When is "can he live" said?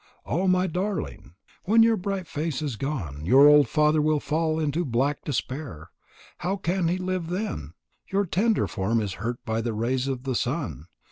6.55-7.27